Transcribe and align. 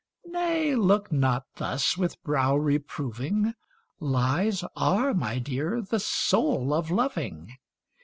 Nay,— 0.25 0.73
look 0.75 1.11
not 1.11 1.45
thus, 1.57 1.95
with 1.95 2.19
brow 2.23 2.57
reproving; 2.57 3.53
Lies 3.99 4.63
are, 4.75 5.13
my 5.13 5.37
dear, 5.37 5.79
the 5.79 5.99
soul 5.99 6.73
of 6.73 6.89
loving. 6.89 7.57